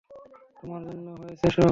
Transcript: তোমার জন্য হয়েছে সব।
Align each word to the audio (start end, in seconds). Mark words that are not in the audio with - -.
তোমার 0.57 0.81
জন্য 0.87 1.07
হয়েছে 1.19 1.47
সব। 1.51 1.69